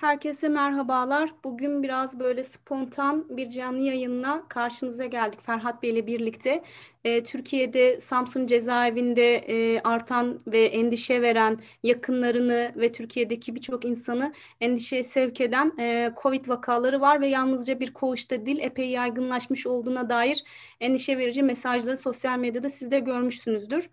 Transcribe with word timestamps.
Herkese 0.00 0.48
merhabalar. 0.48 1.30
Bugün 1.44 1.82
biraz 1.82 2.20
böyle 2.20 2.44
spontan 2.44 3.36
bir 3.36 3.50
canlı 3.50 3.80
yayınla 3.80 4.42
karşınıza 4.48 5.06
geldik 5.06 5.40
Ferhat 5.42 5.82
Bey 5.82 5.90
ile 5.90 6.06
birlikte. 6.06 6.62
E, 7.04 7.22
Türkiye'de 7.22 8.00
Samsun 8.00 8.46
cezaevinde 8.46 9.36
e, 9.36 9.80
artan 9.80 10.38
ve 10.46 10.64
endişe 10.66 11.22
veren 11.22 11.60
yakınlarını 11.82 12.72
ve 12.76 12.92
Türkiye'deki 12.92 13.54
birçok 13.54 13.84
insanı 13.84 14.32
endişeye 14.60 15.02
sevk 15.02 15.40
eden 15.40 15.72
e, 15.78 16.12
COVID 16.22 16.48
vakaları 16.48 17.00
var 17.00 17.20
ve 17.20 17.28
yalnızca 17.28 17.80
bir 17.80 17.92
koğuşta 17.92 18.46
değil 18.46 18.58
epey 18.60 18.88
yaygınlaşmış 18.88 19.66
olduğuna 19.66 20.10
dair 20.10 20.44
endişe 20.80 21.18
verici 21.18 21.42
mesajları 21.42 21.96
sosyal 21.96 22.38
medyada 22.38 22.70
siz 22.70 22.90
de 22.90 23.00
görmüşsünüzdür. 23.00 23.90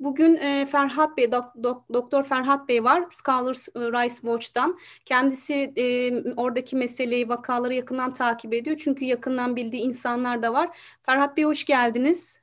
Bugün 0.00 0.36
e, 0.36 0.66
Ferhat 0.66 1.16
Bey, 1.16 1.32
dok, 1.32 1.44
dok, 1.62 1.92
Doktor 1.92 2.24
Ferhat 2.24 2.68
Bey 2.68 2.84
var 2.84 3.04
Scholars 3.10 3.68
Rights 3.68 4.20
Watch'tan. 4.20 4.78
Kendisi 5.04 5.72
e, 5.76 6.12
oradaki 6.36 6.76
meseleyi, 6.76 7.28
vakaları 7.28 7.74
yakından 7.74 8.12
takip 8.12 8.54
ediyor. 8.54 8.76
Çünkü 8.84 9.04
yakından 9.04 9.56
bildiği 9.56 9.82
insanlar 9.82 10.42
da 10.42 10.52
var. 10.52 10.78
Ferhat 11.02 11.36
Bey 11.36 11.44
hoş 11.44 11.64
geldiniz. 11.64 12.40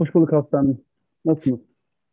Hoş 0.00 0.14
bulduk 0.14 0.32
Aslan. 0.32 0.76
Nasılsınız? 1.24 1.60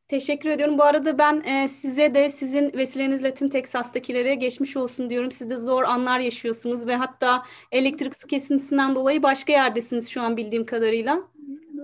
Teşekkür 0.08 0.50
ediyorum. 0.50 0.78
Bu 0.78 0.84
arada 0.84 1.18
ben 1.18 1.42
e, 1.42 1.68
size 1.68 2.14
de 2.14 2.30
sizin 2.30 2.72
vesilenizle 2.78 3.34
tüm 3.34 3.50
Teksas'takilere 3.50 4.36
geçmiş 4.36 4.78
olsun 4.78 5.10
diyorum. 5.10 5.32
Siz 5.32 5.50
de 5.50 5.58
zor 5.58 5.84
anlar 5.84 6.20
yaşıyorsunuz 6.20 6.88
ve 6.88 6.96
hatta 6.96 7.44
elektrik 7.72 8.16
su 8.16 8.28
kesintisinden 8.28 8.96
dolayı 8.96 9.24
başka 9.24 9.54
yerdesiniz 9.54 10.10
şu 10.10 10.22
an 10.22 10.38
bildiğim 10.38 10.66
kadarıyla. 10.66 11.20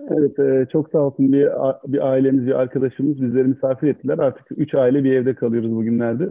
Evet, 0.10 0.40
e, 0.40 0.68
çok 0.72 0.90
sağ 0.90 1.00
olsun 1.00 1.34
bir, 1.34 1.48
bir 1.88 2.08
ailemiz, 2.08 2.48
bir 2.48 2.60
arkadaşımız 2.60 3.22
bizleri 3.22 3.48
misafir 3.48 3.88
ettiler. 3.88 4.18
Artık 4.18 4.48
üç 4.52 4.76
aile 4.76 5.04
bir 5.04 5.12
evde 5.12 5.36
kalıyoruz 5.36 5.72
bugünlerde. 5.72 6.30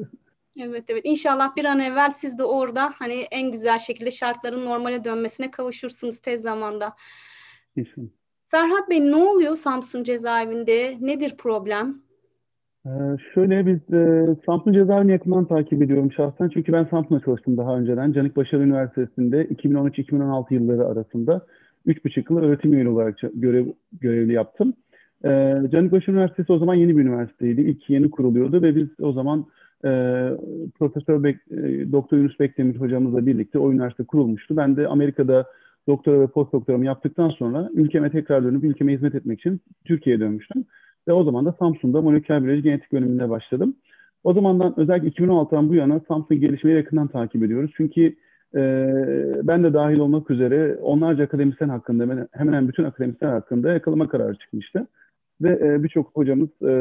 Evet 0.57 0.84
evet 0.89 1.03
İnşallah 1.05 1.57
bir 1.57 1.64
an 1.64 1.79
evvel 1.79 2.11
siz 2.11 2.39
de 2.39 2.45
orada 2.45 2.92
hani 2.98 3.27
en 3.31 3.51
güzel 3.51 3.79
şekilde 3.79 4.11
şartların 4.11 4.64
normale 4.64 5.05
dönmesine 5.05 5.51
kavuşursunuz 5.51 6.19
tez 6.19 6.42
zamanda. 6.42 6.92
İnşallah. 7.77 8.22
Ferhat 8.55 8.91
Bey 8.91 9.00
ne 9.00 9.17
oluyor 9.17 9.56
Samsun 9.56 10.03
cezaevinde? 10.03 10.95
Nedir 11.00 11.33
problem? 11.39 11.95
Ee, 12.86 12.91
şöyle 13.34 13.67
biz 13.67 13.95
e, 13.95 14.27
Samsun 14.47 14.72
cezaevini 14.72 15.12
yakından 15.12 15.45
takip 15.45 15.83
ediyorum 15.83 16.12
şahsen. 16.12 16.48
Çünkü 16.48 16.73
ben 16.73 16.84
Samsun'da 16.84 17.20
çalıştım 17.20 17.56
daha 17.56 17.77
önceden. 17.77 18.12
Canik 18.12 18.36
Başarı 18.36 18.62
Üniversitesi'nde 18.62 19.45
2013-2016 19.47 20.55
yılları 20.55 20.86
arasında 20.86 21.47
3,5 21.86 22.33
yıl 22.33 22.39
öğretim 22.39 22.73
üyeli 22.73 22.89
olarak 22.89 23.19
görev, 23.34 23.67
görevli 24.00 24.33
yaptım. 24.33 24.75
Ee, 25.25 25.62
Canik 25.73 25.92
Başarı 25.92 26.17
Üniversitesi 26.17 26.53
o 26.53 26.58
zaman 26.58 26.75
yeni 26.75 26.97
bir 26.97 27.03
üniversiteydi. 27.03 27.61
İlk 27.61 27.91
yeni 27.91 28.11
kuruluyordu 28.11 28.62
ve 28.62 28.77
biz 28.77 28.89
o 29.00 29.12
zaman 29.12 29.47
e, 29.84 29.91
Profesör 30.78 31.23
Bek, 31.23 31.36
e, 31.50 31.92
Doktor 31.92 32.17
Yunus 32.17 32.41
Bekdemir 32.41 32.77
hocamızla 32.77 33.27
birlikte 33.27 33.58
o 33.58 33.73
üniversite 33.73 34.05
kurulmuştu. 34.05 34.56
Ben 34.56 34.77
de 34.77 34.89
Amerika'da 34.89 35.47
doktora 35.88 36.20
ve 36.20 36.27
post 36.27 36.52
doktoramı 36.52 36.86
yaptıktan 36.86 37.28
sonra 37.28 37.70
ülkeme 37.72 38.11
tekrar 38.11 38.44
dönüp 38.44 38.64
ülkeme 38.64 38.92
hizmet 38.92 39.14
etmek 39.14 39.41
için 39.41 39.61
Türkiye'ye 39.84 40.20
dönmüştüm. 40.20 40.64
Ve 41.08 41.12
o 41.12 41.24
zaman 41.24 41.44
da 41.44 41.52
Samsun'da 41.58 42.00
moleküler 42.00 42.44
biyoloji 42.44 42.62
genetik 42.62 42.92
bölümünde 42.92 43.30
başladım. 43.30 43.77
O 44.24 44.34
zamandan 44.34 44.74
özellikle 44.80 45.08
2016'dan 45.08 45.69
bu 45.69 45.74
yana 45.74 46.00
Samsun 46.08 46.41
gelişmeyi 46.41 46.77
yakından 46.77 47.08
takip 47.08 47.42
ediyoruz. 47.44 47.70
Çünkü 47.77 48.16
e, 48.55 48.61
ben 49.42 49.64
de 49.64 49.74
dahil 49.74 49.98
olmak 49.98 50.30
üzere 50.30 50.78
onlarca 50.83 51.24
akademisyen 51.24 51.69
hakkında, 51.69 52.02
hemen 52.02 52.28
hemen 52.33 52.69
bütün 52.69 52.84
akademisyen 52.84 53.30
hakkında 53.30 53.72
yakalama 53.72 54.08
kararı 54.08 54.34
çıkmıştı. 54.39 54.86
Ve 55.42 55.58
e, 55.62 55.83
birçok 55.83 56.11
hocamız, 56.17 56.48
e, 56.62 56.72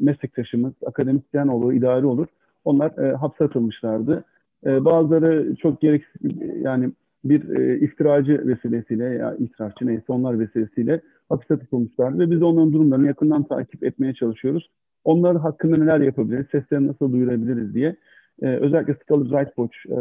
meslektaşımız, 0.00 0.72
akademisyen 0.86 1.48
olur, 1.48 1.72
idari 1.72 2.06
olur. 2.06 2.26
Onlar 2.64 2.98
e, 2.98 3.16
hapse 3.16 3.44
atılmışlardı. 3.44 4.24
E, 4.66 4.84
bazıları 4.84 5.56
çok 5.56 5.80
gereksiz, 5.80 6.22
yani 6.62 6.90
bir 7.30 7.58
e, 7.58 7.78
iftiracı 7.78 8.46
vesilesiyle 8.46 9.04
ya 9.04 9.34
itirafçı 9.34 9.86
neyse 9.86 10.04
onlar 10.08 10.38
vesilesiyle 10.38 11.00
hapiste 11.28 11.58
tutulmuşlar 11.58 12.18
ve 12.18 12.30
biz 12.30 12.42
onların 12.42 12.72
durumlarını 12.72 13.06
yakından 13.06 13.42
takip 13.42 13.84
etmeye 13.84 14.14
çalışıyoruz. 14.14 14.70
Onlar 15.04 15.36
hakkında 15.36 15.76
neler 15.76 16.00
yapabiliriz, 16.00 16.46
seslerini 16.52 16.88
nasıl 16.88 17.12
duyurabiliriz 17.12 17.74
diye 17.74 17.96
e, 18.42 18.46
özellikle 18.46 18.94
Scholars 18.94 19.30
Rights 19.30 19.54
Watch 19.54 19.76
e, 19.86 19.98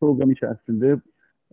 program 0.00 0.30
içerisinde, 0.30 1.00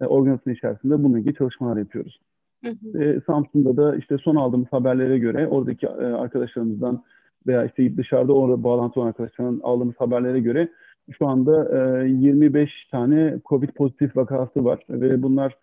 e, 0.02 0.06
organizasyon 0.06 0.54
içerisinde 0.54 1.04
bununla 1.04 1.20
ilgili 1.20 1.36
çalışmalar 1.36 1.78
yapıyoruz. 1.78 2.20
Hı 2.64 2.70
hı. 2.70 3.04
E, 3.04 3.22
Samsun'da 3.28 3.78
da 3.78 3.96
işte 3.96 4.18
son 4.18 4.36
aldığımız 4.36 4.68
haberlere 4.72 5.18
göre 5.18 5.48
oradaki 5.48 5.86
e, 5.86 5.90
arkadaşlarımızdan 5.90 7.04
veya 7.48 7.66
işte 7.66 7.98
dışarıda 7.98 8.34
orada 8.34 8.64
bağlantı 8.64 9.00
olan 9.00 9.08
arkadaşlardan 9.08 9.60
aldığımız 9.64 9.96
haberlere 9.98 10.40
göre 10.40 10.70
şu 11.18 11.28
anda 11.28 11.70
e, 12.04 12.10
25 12.10 12.70
tane 12.92 13.40
COVID 13.46 13.70
pozitif 13.70 14.18
vakası 14.18 14.66
var 14.66 14.80
ve 14.90 15.22
bunlar 15.22 15.56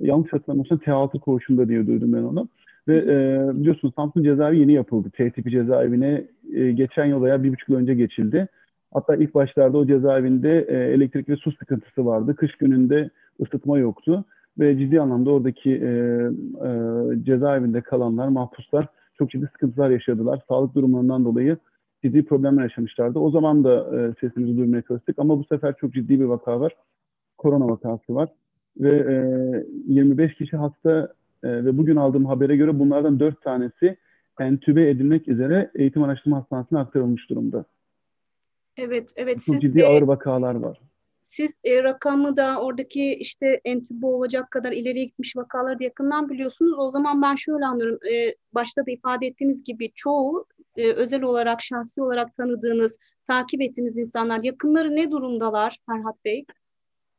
yanlış 0.00 0.32
hatırlamıyorsam 0.32 0.78
T6 0.78 1.20
koğuşunda 1.20 1.68
diye 1.68 1.86
duydum 1.86 2.12
ben 2.12 2.22
onu. 2.22 2.48
Ve 2.88 2.96
e, 2.96 3.60
biliyorsunuz 3.60 3.94
Samsun 3.96 4.22
cezaevi 4.22 4.58
yeni 4.58 4.72
yapıldı. 4.72 5.10
T 5.16 5.30
tipi 5.30 5.50
cezaevine 5.50 6.24
e, 6.54 6.72
geçen 6.72 7.04
yıl 7.04 7.22
veya 7.22 7.42
bir 7.42 7.52
buçuk 7.52 7.68
yıl 7.68 7.76
önce 7.76 7.94
geçildi. 7.94 8.48
Hatta 8.94 9.16
ilk 9.16 9.34
başlarda 9.34 9.78
o 9.78 9.86
cezaevinde 9.86 10.66
e, 10.68 10.76
elektrik 10.76 11.28
ve 11.28 11.36
su 11.36 11.52
sıkıntısı 11.52 12.06
vardı. 12.06 12.36
Kış 12.36 12.54
gününde 12.54 13.10
ısıtma 13.42 13.78
yoktu. 13.78 14.24
Ve 14.58 14.78
ciddi 14.78 15.00
anlamda 15.00 15.30
oradaki 15.30 15.70
e, 15.70 15.88
e, 16.66 16.70
cezaevinde 17.22 17.80
kalanlar, 17.80 18.28
mahpuslar 18.28 18.86
çok 19.18 19.30
ciddi 19.30 19.46
sıkıntılar 19.52 19.90
yaşadılar. 19.90 20.40
Sağlık 20.48 20.74
durumundan 20.74 21.24
dolayı 21.24 21.56
ciddi 22.02 22.24
problemler 22.24 22.62
yaşamışlardı. 22.62 23.18
O 23.18 23.30
zaman 23.30 23.64
da 23.64 23.74
e, 23.76 24.14
sesimizi 24.20 24.56
duymaya 24.56 24.82
çalıştık 24.82 25.18
ama 25.18 25.38
bu 25.38 25.44
sefer 25.44 25.74
çok 25.76 25.94
ciddi 25.94 26.20
bir 26.20 26.24
vaka 26.24 26.60
var. 26.60 26.76
Korona 27.38 27.68
vakası 27.68 28.14
var. 28.14 28.28
Ve 28.78 28.90
e, 28.90 29.92
25 29.92 30.34
kişi 30.34 30.56
hasta 30.56 31.14
e, 31.42 31.48
ve 31.64 31.78
bugün 31.78 31.96
aldığım 31.96 32.26
habere 32.26 32.56
göre 32.56 32.78
bunlardan 32.78 33.20
4 33.20 33.42
tanesi 33.42 33.96
entübe 34.40 34.90
edilmek 34.90 35.28
üzere 35.28 35.70
eğitim 35.74 36.02
araştırma 36.02 36.36
hastanesine 36.36 36.78
aktarılmış 36.78 37.30
durumda. 37.30 37.64
Evet, 38.76 39.12
evet. 39.16 39.34
Çok 39.46 39.54
siz, 39.54 39.60
ciddi 39.60 39.86
ağır 39.86 40.02
vakalar 40.02 40.54
var. 40.54 40.80
Siz 41.24 41.52
e, 41.64 41.82
rakamı 41.82 42.36
da 42.36 42.60
oradaki 42.60 43.14
işte 43.14 43.60
entübe 43.64 44.06
olacak 44.06 44.50
kadar 44.50 44.72
ileriye 44.72 45.04
gitmiş 45.04 45.36
vakaları 45.36 45.78
da 45.78 45.84
yakından 45.84 46.28
biliyorsunuz. 46.28 46.72
O 46.78 46.90
zaman 46.90 47.22
ben 47.22 47.34
şöyle 47.34 47.66
anlıyorum. 47.66 47.98
E, 48.12 48.34
başta 48.52 48.86
da 48.86 48.90
ifade 48.90 49.26
ettiğiniz 49.26 49.64
gibi 49.64 49.90
çoğu 49.94 50.46
e, 50.80 50.92
özel 50.92 51.22
olarak, 51.22 51.62
şahsi 51.62 52.02
olarak 52.02 52.36
tanıdığınız, 52.36 52.98
takip 53.26 53.62
ettiğiniz 53.62 53.98
insanlar, 53.98 54.40
yakınları 54.42 54.96
ne 54.96 55.10
durumdalar 55.10 55.78
Ferhat 55.86 56.24
Bey? 56.24 56.44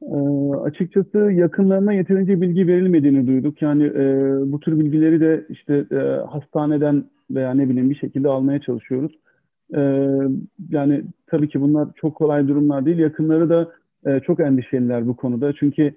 E, 0.01 0.15
açıkçası 0.63 1.17
yakınlarına 1.17 1.93
yeterince 1.93 2.41
bilgi 2.41 2.67
verilmediğini 2.67 3.27
duyduk. 3.27 3.61
Yani 3.61 3.83
e, 3.83 4.33
bu 4.51 4.59
tür 4.59 4.79
bilgileri 4.79 5.19
de 5.19 5.45
işte 5.49 5.85
e, 5.91 5.97
hastaneden 6.31 7.03
veya 7.31 7.53
ne 7.53 7.69
bileyim 7.69 7.89
bir 7.89 7.95
şekilde 7.95 8.27
almaya 8.27 8.61
çalışıyoruz. 8.61 9.11
E, 9.75 9.81
yani 10.69 11.03
tabii 11.27 11.49
ki 11.49 11.61
bunlar 11.61 11.87
çok 11.95 12.15
kolay 12.15 12.47
durumlar 12.47 12.85
değil. 12.85 12.97
Yakınları 12.97 13.49
da 13.49 13.71
e, 14.05 14.19
çok 14.19 14.39
endişeliler 14.39 15.07
bu 15.07 15.15
konuda. 15.15 15.53
Çünkü 15.53 15.93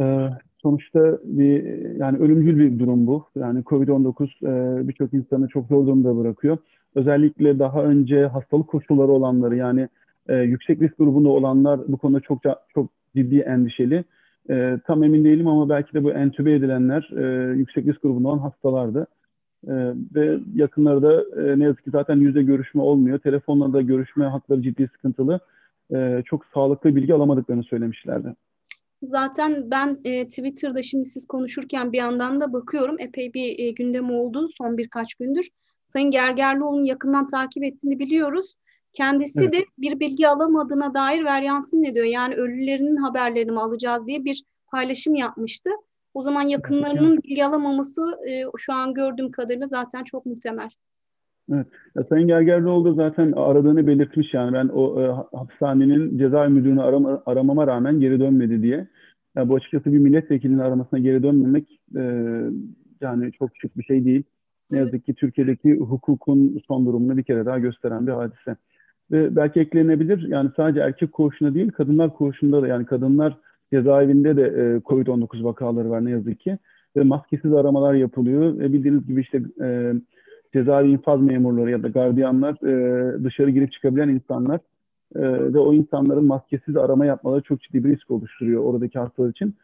e, 0.00 0.28
sonuçta 0.62 1.18
bir 1.24 1.64
yani 1.96 2.18
ölümcül 2.18 2.58
bir 2.58 2.78
durum 2.78 3.06
bu. 3.06 3.26
Yani 3.36 3.60
Covid-19 3.60 4.24
e, 4.24 4.88
birçok 4.88 5.14
insanı 5.14 5.48
çok 5.48 5.68
zor 5.68 5.86
durumda 5.86 6.18
bırakıyor. 6.18 6.58
Özellikle 6.94 7.58
daha 7.58 7.84
önce 7.84 8.26
hastalık 8.26 8.68
koşulları 8.68 9.12
olanları 9.12 9.56
yani 9.56 9.88
e, 10.28 10.36
yüksek 10.36 10.82
risk 10.82 10.98
grubunda 10.98 11.28
olanlar 11.28 11.80
bu 11.88 11.96
konuda 11.96 12.20
çok 12.20 12.38
çok 12.74 12.90
ciddi 13.16 13.38
endişeli. 13.38 14.04
E, 14.50 14.78
tam 14.86 15.04
emin 15.04 15.24
değilim 15.24 15.46
ama 15.46 15.68
belki 15.68 15.94
de 15.94 16.04
bu 16.04 16.12
entübe 16.12 16.52
edilenler 16.54 17.10
e, 17.16 17.54
yüksek 17.56 17.86
risk 17.86 18.02
grubunda 18.02 18.28
olan 18.28 18.38
hastalardı. 18.38 19.06
E, 19.66 19.72
ve 20.14 20.38
yakınları 20.54 21.02
da 21.02 21.42
e, 21.42 21.58
ne 21.58 21.64
yazık 21.64 21.84
ki 21.84 21.90
zaten 21.90 22.16
yüzde 22.16 22.42
görüşme 22.42 22.82
olmuyor. 22.82 23.18
Telefonla 23.18 23.72
da 23.72 23.82
görüşme 23.82 24.24
hakları 24.24 24.62
ciddi 24.62 24.88
sıkıntılı. 24.92 25.40
E, 25.94 26.22
çok 26.24 26.46
sağlıklı 26.54 26.96
bilgi 26.96 27.14
alamadıklarını 27.14 27.62
söylemişlerdi. 27.64 28.34
Zaten 29.02 29.70
ben 29.70 30.00
e, 30.04 30.28
Twitter'da 30.28 30.82
şimdi 30.82 31.06
siz 31.06 31.26
konuşurken 31.26 31.92
bir 31.92 31.98
yandan 31.98 32.40
da 32.40 32.52
bakıyorum. 32.52 32.96
Epey 32.98 33.34
bir 33.34 33.58
e, 33.58 33.70
gündem 33.70 34.10
oldu 34.10 34.48
son 34.58 34.78
birkaç 34.78 35.14
gündür. 35.14 35.48
Sayın 35.86 36.10
Gergerlioğlu'nu 36.10 36.86
yakından 36.86 37.26
takip 37.26 37.64
ettiğini 37.64 37.98
biliyoruz. 37.98 38.54
Kendisi 38.92 39.44
evet. 39.44 39.52
de 39.52 39.64
bir 39.78 40.00
bilgi 40.00 40.28
alamadığına 40.28 40.94
dair 40.94 41.24
Veryansın 41.24 41.82
ne 41.82 41.94
diyor? 41.94 42.06
Yani 42.06 42.34
ölülerinin 42.34 42.96
haberlerini 42.96 43.50
mi 43.50 43.60
alacağız 43.60 44.06
diye 44.06 44.24
bir 44.24 44.42
paylaşım 44.66 45.14
yapmıştı. 45.14 45.70
O 46.14 46.22
zaman 46.22 46.42
yakınlarının 46.42 47.22
bilgi 47.22 47.44
alamaması 47.44 48.02
e, 48.28 48.44
şu 48.56 48.72
an 48.72 48.94
gördüğüm 48.94 49.30
kadarıyla 49.30 49.68
zaten 49.68 50.04
çok 50.04 50.26
muhtemel. 50.26 50.70
Evet. 51.50 51.66
Ya, 51.96 52.04
Sayın 52.08 52.28
Gergerlioğlu 52.28 52.94
zaten 52.94 53.32
aradığını 53.32 53.86
belirtmiş 53.86 54.34
yani 54.34 54.52
ben 54.52 54.68
o 54.68 55.02
e, 55.02 55.06
hapishanenin 55.36 56.18
cezaevi 56.18 56.52
müdürünü 56.52 56.82
arama, 56.82 57.22
aramama 57.26 57.66
rağmen 57.66 58.00
geri 58.00 58.20
dönmedi 58.20 58.62
diye. 58.62 58.88
Yani 59.36 59.48
bu 59.48 59.54
açıkçası 59.54 59.92
bir 59.92 59.98
milletvekilinin 59.98 60.58
aramasına 60.58 60.98
geri 60.98 61.22
dönmemek 61.22 61.80
e, 61.96 62.02
yani 63.00 63.32
çok 63.32 63.54
küçük 63.54 63.78
bir 63.78 63.84
şey 63.84 64.04
değil. 64.04 64.22
Ne 64.70 64.78
yazık 64.78 65.06
ki 65.06 65.14
Türkiye'deki 65.14 65.76
hukukun 65.76 66.60
son 66.68 66.86
durumunu 66.86 67.16
bir 67.16 67.22
kere 67.22 67.46
daha 67.46 67.58
gösteren 67.58 68.06
bir 68.06 68.12
hadise. 68.12 68.56
Ve 69.10 69.36
belki 69.36 69.60
eklenebilir 69.60 70.28
yani 70.28 70.50
sadece 70.56 70.80
erkek 70.80 71.12
koğuşunda 71.12 71.54
değil 71.54 71.70
kadınlar 71.70 72.14
koğuşunda 72.14 72.62
da 72.62 72.68
yani 72.68 72.86
kadınlar 72.86 73.36
cezaevinde 73.72 74.36
de 74.36 74.42
e, 74.42 74.80
COVID-19 74.80 75.44
vakaları 75.44 75.90
var 75.90 76.04
ne 76.04 76.10
yazık 76.10 76.40
ki. 76.40 76.58
Ve 76.96 77.02
maskesiz 77.02 77.52
aramalar 77.52 77.94
yapılıyor. 77.94 78.58
Ve 78.58 78.72
bildiğiniz 78.72 79.06
gibi 79.06 79.20
işte 79.20 79.42
e, 79.60 79.92
cezaevi 80.52 80.90
infaz 80.90 81.20
memurları 81.22 81.70
ya 81.70 81.82
da 81.82 81.88
gardiyanlar 81.88 82.54
e, 82.66 83.24
dışarı 83.24 83.50
girip 83.50 83.72
çıkabilen 83.72 84.08
insanlar 84.08 84.60
e, 85.16 85.22
ve 85.54 85.58
o 85.58 85.74
insanların 85.74 86.24
maskesiz 86.24 86.76
arama 86.76 87.06
yapmaları 87.06 87.42
çok 87.42 87.60
ciddi 87.60 87.84
bir 87.84 87.96
risk 87.96 88.10
oluşturuyor 88.10 88.64
oradaki 88.64 88.98
hastalar 88.98 89.30
için. 89.30 89.54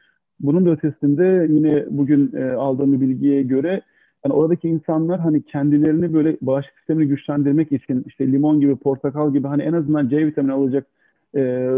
Bunun 0.40 0.66
da 0.66 0.70
ötesinde 0.70 1.46
yine 1.50 1.84
bugün 1.90 2.32
e, 2.36 2.50
aldığım 2.50 2.92
bir 2.92 3.00
bilgiye 3.00 3.42
göre 3.42 3.82
yani 4.24 4.34
oradaki 4.34 4.68
insanlar 4.68 5.20
hani 5.20 5.42
kendilerini 5.42 6.14
böyle 6.14 6.36
bağışıklık 6.40 6.78
sistemini 6.78 7.08
güçlendirmek 7.08 7.72
için 7.72 8.04
işte 8.06 8.32
limon 8.32 8.60
gibi, 8.60 8.76
portakal 8.76 9.32
gibi 9.32 9.46
hani 9.46 9.62
en 9.62 9.72
azından 9.72 10.08
C 10.08 10.26
vitamini 10.26 10.52
alacak 10.52 10.86
e, 11.36 11.70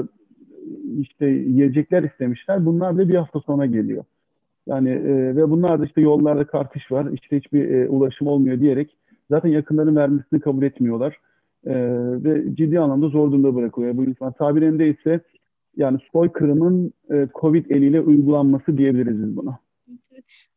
işte 1.00 1.26
yiyecekler 1.26 2.02
istemişler. 2.02 2.66
Bunlar 2.66 2.98
bile 2.98 3.08
bir 3.08 3.14
hafta 3.14 3.40
sonra 3.40 3.66
geliyor. 3.66 4.04
Yani 4.66 4.90
e, 4.90 5.36
ve 5.36 5.50
bunlar 5.50 5.80
da 5.80 5.84
işte 5.84 6.00
yollarda 6.00 6.44
karkış 6.44 6.92
var, 6.92 7.06
işte 7.12 7.36
hiçbir 7.36 7.70
e, 7.70 7.88
ulaşım 7.88 8.26
olmuyor 8.26 8.60
diyerek 8.60 8.96
zaten 9.30 9.48
yakınların 9.48 9.96
vermesini 9.96 10.40
kabul 10.40 10.62
etmiyorlar. 10.62 11.16
E, 11.66 11.74
ve 12.24 12.54
ciddi 12.54 12.80
anlamda 12.80 13.08
zor 13.08 13.30
durumda 13.30 13.54
bırakılıyor 13.54 13.96
bu 13.96 14.04
insan. 14.04 14.32
Tabirinde 14.32 14.88
ise 14.88 15.20
yani 15.76 15.98
soykırımın 16.12 16.92
e, 17.10 17.28
Covid 17.34 17.70
eliyle 17.70 18.00
uygulanması 18.00 18.78
diyebiliriz 18.78 19.22
biz 19.22 19.36
buna. 19.36 19.58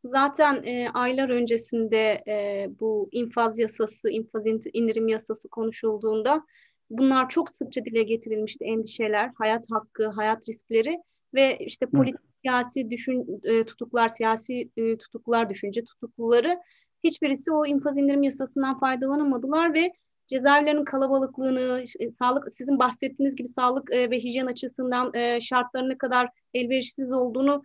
Zaten 0.04 0.64
e, 0.64 0.90
aylar 0.94 1.30
öncesinde 1.30 2.24
e, 2.28 2.70
bu 2.80 3.10
infaz 3.12 3.60
yasası, 3.60 4.10
infaz 4.10 4.48
indirim 4.74 5.08
yasası 5.08 5.50
konuşulduğunda 5.50 6.46
bunlar 6.90 7.30
çok 7.30 7.50
sıkça 7.50 7.86
dile 7.86 8.04
getirilmişti 8.04 8.66
endişeler, 8.66 9.32
hayat 9.36 9.66
hakkı, 9.72 10.08
hayat 10.08 10.50
riskleri 10.50 10.98
ve 11.34 11.58
işte 11.58 11.86
politik 11.86 12.22
siyasi 12.42 12.90
düşün 12.90 13.42
e, 13.44 13.66
tutuklar, 13.66 14.08
siyasi 14.08 14.70
e, 14.78 14.98
tutuklar 14.98 15.50
düşünce 15.50 15.84
tutukluları 15.84 16.60
hiçbirisi 17.04 17.52
o 17.52 17.66
infaz 17.66 17.98
indirim 17.98 18.24
yasasından 18.24 18.80
faydalanamadılar 18.80 19.74
ve 19.74 19.94
cezaevlerinin 20.28 20.86
kalabalıklığını, 20.86 21.84
e, 22.00 22.12
sağlık 22.12 22.54
sizin 22.54 22.80
bahsettiğiniz 22.80 23.36
gibi 23.36 23.48
sağlık 23.48 23.94
e, 23.94 24.12
ve 24.12 24.20
hijyen 24.20 24.46
açısından 24.46 25.14
e, 25.14 25.42
şartların 25.42 25.90
ne 25.90 25.98
kadar 25.98 26.30
elverişsiz 26.54 27.12
olduğunu 27.12 27.64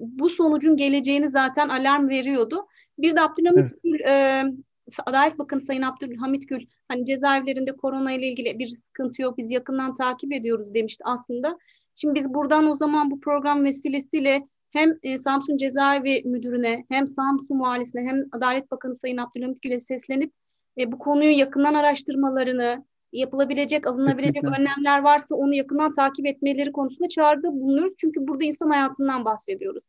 bu 0.00 0.30
sonucun 0.30 0.76
geleceğini 0.76 1.30
zaten 1.30 1.68
alarm 1.68 2.08
veriyordu. 2.08 2.66
Bir 2.98 3.16
de 3.16 3.20
Abdülhamit 3.20 3.58
evet. 3.58 3.82
Gül, 3.84 4.00
Adalet 5.06 5.38
Bakanı 5.38 5.60
Sayın 5.60 5.82
Abdülhamit 5.82 6.48
Gül 6.48 6.66
hani 6.88 7.04
cezaevlerinde 7.04 7.76
korona 7.76 8.12
ile 8.12 8.26
ilgili 8.26 8.58
bir 8.58 8.66
sıkıntı 8.66 9.22
yok 9.22 9.38
biz 9.38 9.50
yakından 9.50 9.94
takip 9.94 10.32
ediyoruz 10.32 10.74
demişti 10.74 11.04
aslında. 11.06 11.58
Şimdi 11.94 12.14
biz 12.14 12.34
buradan 12.34 12.70
o 12.70 12.76
zaman 12.76 13.10
bu 13.10 13.20
program 13.20 13.64
vesilesiyle 13.64 14.48
hem 14.70 14.98
e, 15.02 15.18
Samsun 15.18 15.56
Cezaevi 15.56 16.22
Müdürüne 16.24 16.84
hem 16.88 17.06
Samsun 17.06 17.60
Valisi'ne 17.60 18.02
hem 18.02 18.24
Adalet 18.32 18.70
Bakanı 18.70 18.94
Sayın 18.94 19.16
Abdülhamit 19.16 19.62
Gül'e 19.62 19.80
seslenip 19.80 20.32
e, 20.78 20.92
bu 20.92 20.98
konuyu 20.98 21.38
yakından 21.38 21.74
araştırmalarını, 21.74 22.84
yapılabilecek, 23.12 23.86
alınabilecek 23.86 24.44
önlemler 24.44 25.02
varsa 25.02 25.36
onu 25.36 25.54
yakından 25.54 25.92
takip 25.92 26.26
etmeleri 26.26 26.72
konusunda 26.72 27.08
çağrıda 27.08 27.52
bulunuyoruz. 27.52 27.94
Çünkü 27.98 28.28
burada 28.28 28.44
insan 28.44 28.70
hayatından 28.70 29.24
bahsediyoruz. 29.24 29.84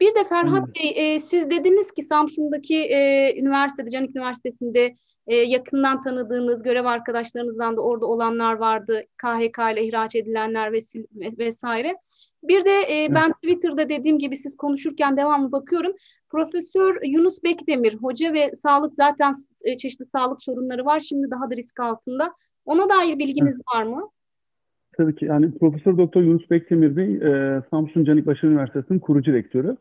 Bir 0.00 0.14
de 0.14 0.24
Ferhat 0.24 0.74
Bey, 0.74 1.14
e, 1.14 1.20
siz 1.20 1.50
dediniz 1.50 1.92
ki 1.92 2.02
Samsun'daki 2.02 2.76
e, 2.76 3.32
üniversitede, 3.40 3.90
Canik 3.90 4.16
Üniversitesi'nde 4.16 4.96
e, 5.26 5.36
yakından 5.36 6.02
tanıdığınız 6.02 6.62
görev 6.62 6.84
arkadaşlarınızdan 6.84 7.76
da 7.76 7.80
orada 7.80 8.06
olanlar 8.06 8.54
vardı. 8.54 9.02
KHK 9.16 9.58
ile 9.72 9.86
ihraç 9.86 10.14
edilenler 10.14 10.68
ves- 10.68 11.38
vesaire. 11.38 11.96
Bir 12.42 12.64
de 12.64 13.04
e, 13.04 13.14
ben 13.14 13.32
Twitter'da 13.32 13.88
dediğim 13.88 14.18
gibi 14.18 14.36
siz 14.36 14.56
konuşurken 14.56 15.16
devamlı 15.16 15.52
bakıyorum. 15.52 15.92
Profesör 16.28 17.02
Yunus 17.02 17.42
Bekdemir, 17.44 17.94
hoca 17.94 18.32
ve 18.32 18.54
sağlık 18.54 18.94
zaten 18.94 19.34
e, 19.60 19.76
çeşitli 19.76 20.06
sağlık 20.06 20.42
sorunları 20.42 20.84
var. 20.84 21.00
Şimdi 21.00 21.30
daha 21.30 21.50
da 21.50 21.56
risk 21.56 21.80
altında. 21.80 22.32
Ona 22.64 22.90
dair 22.90 23.18
bilginiz 23.18 23.60
var 23.74 23.82
mı? 23.82 24.10
Tabii 24.96 25.14
ki. 25.14 25.24
Yani 25.24 25.58
Profesör 25.58 25.98
Doktor 25.98 26.22
Yunus 26.22 26.50
Bekdemir 26.50 26.96
Bey, 26.96 27.14
e, 27.16 27.62
Samsun 27.70 28.04
Canikbaşı 28.04 28.46
Üniversitesi'nin 28.46 28.98
kurucu 28.98 29.32
rektörü. 29.32 29.76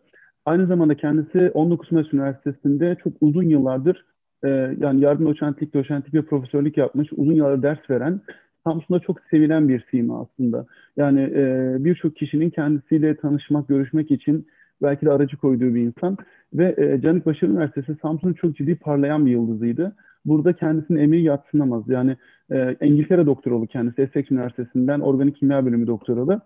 Aynı 0.45 0.67
zamanda 0.67 0.95
kendisi 0.95 1.51
19 1.53 1.91
Mayıs 1.91 2.13
Üniversitesi'nde 2.13 2.97
çok 3.03 3.13
uzun 3.21 3.43
yıllardır 3.43 4.05
e, 4.43 4.49
yani 4.79 5.01
yardım 5.01 5.25
doçentlik, 5.25 5.73
doçentlik 5.73 6.13
ve 6.13 6.21
profesörlük 6.21 6.77
yapmış, 6.77 7.09
uzun 7.11 7.33
yıllar 7.33 7.63
ders 7.63 7.89
veren 7.89 8.21
Samsun'da 8.63 8.99
çok 8.99 9.21
sevilen 9.31 9.69
bir 9.69 9.85
sima 9.91 10.21
aslında. 10.21 10.65
Yani 10.97 11.21
e, 11.21 11.75
birçok 11.79 12.15
kişinin 12.15 12.49
kendisiyle 12.49 13.15
tanışmak, 13.15 13.67
görüşmek 13.67 14.11
için 14.11 14.47
belki 14.81 15.05
de 15.05 15.11
aracı 15.11 15.37
koyduğu 15.37 15.75
bir 15.75 15.81
insan. 15.81 16.17
Ve 16.53 16.75
e, 16.77 17.01
Canikbaşı 17.01 17.45
Üniversitesi 17.45 17.95
Samsun'un 18.01 18.33
çok 18.33 18.55
ciddi 18.57 18.75
parlayan 18.75 19.25
bir 19.25 19.31
yıldızıydı. 19.31 19.95
Burada 20.25 20.53
kendisinin 20.53 20.99
emeği 20.99 21.23
yatsınamaz. 21.23 21.83
Yani 21.87 22.17
e, 22.51 22.75
İngiltere 22.81 23.25
doktoralı 23.25 23.67
kendisi, 23.67 24.01
Essex 24.01 24.31
Üniversitesi'nden 24.31 24.99
organik 24.99 25.35
kimya 25.35 25.65
bölümü 25.65 25.87
doktoralı. 25.87 26.41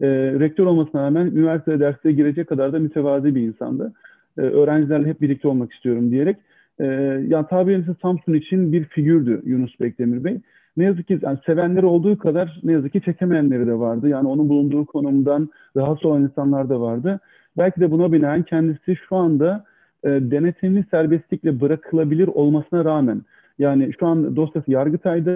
E, 0.00 0.06
rektör 0.40 0.66
olmasına 0.66 1.02
rağmen 1.02 1.26
üniversite 1.26 1.80
derslere 1.80 2.12
girecek 2.14 2.48
kadar 2.48 2.72
da 2.72 2.78
mütevazi 2.78 3.34
bir 3.34 3.42
insandı. 3.42 3.92
E, 4.38 4.40
öğrencilerle 4.40 5.08
hep 5.08 5.20
birlikte 5.20 5.48
olmak 5.48 5.72
istiyorum 5.72 6.10
diyerek. 6.10 6.36
E, 6.78 6.84
yani 7.28 7.46
tabirinizi 7.50 7.94
Samsun 8.02 8.34
için 8.34 8.72
bir 8.72 8.84
figürdü 8.84 9.42
Yunus 9.44 9.80
Bekdemir 9.80 10.24
Bey. 10.24 10.40
Ne 10.76 10.84
yazık 10.84 11.08
ki 11.08 11.18
yani 11.22 11.38
sevenleri 11.46 11.86
olduğu 11.86 12.18
kadar 12.18 12.60
ne 12.64 12.72
yazık 12.72 12.92
ki 12.92 13.00
çekemeyenleri 13.00 13.66
de 13.66 13.78
vardı. 13.78 14.08
Yani 14.08 14.28
onun 14.28 14.48
bulunduğu 14.48 14.84
konumdan 14.86 15.48
rahatsız 15.76 16.04
olan 16.04 16.22
insanlar 16.22 16.68
da 16.68 16.80
vardı. 16.80 17.20
Belki 17.58 17.80
de 17.80 17.90
buna 17.90 18.12
binaen 18.12 18.42
kendisi 18.42 18.96
şu 19.08 19.16
anda 19.16 19.64
e, 20.04 20.08
denetimli 20.08 20.84
serbestlikle 20.90 21.60
bırakılabilir 21.60 22.28
olmasına 22.28 22.84
rağmen 22.84 23.22
yani 23.58 23.92
şu 24.00 24.06
an 24.06 24.36
dosyası 24.36 24.70
Yargıtay'da 24.70 25.30